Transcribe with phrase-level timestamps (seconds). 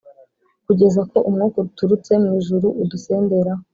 [0.65, 3.63] kugeza ko umwuka uturutse mu ijuru udusenderaho.